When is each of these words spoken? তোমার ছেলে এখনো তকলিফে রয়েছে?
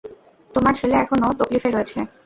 তোমার 0.53 0.73
ছেলে 0.79 0.95
এখনো 0.97 1.27
তকলিফে 1.39 1.69
রয়েছে? 1.71 1.99